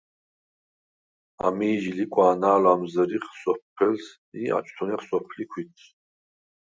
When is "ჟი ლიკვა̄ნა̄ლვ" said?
1.81-2.65